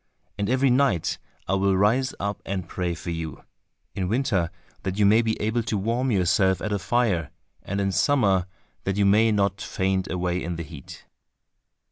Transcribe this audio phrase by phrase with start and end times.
[0.35, 4.49] And every night I will rise up and pray for you—in winter
[4.81, 7.29] that you may be able to warm yourself at a fire,
[7.61, 8.47] and in summer
[8.85, 11.05] that you may not faint away in the heat."